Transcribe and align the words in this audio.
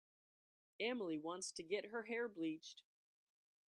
Emily 0.79 1.19
wants 1.19 1.51
to 1.51 1.61
get 1.61 1.91
her 1.91 2.01
hair 2.05 2.27
bleached. 2.27 2.81